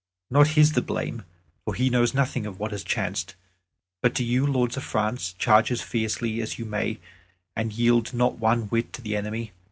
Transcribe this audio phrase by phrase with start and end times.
[0.31, 1.25] Not his the blame,
[1.63, 3.35] for he knows nothing of what has chanced.
[4.01, 6.97] But do you, lords of France, charge as fiercely as you may,
[7.55, 9.51] and yield not one whit to the enemy.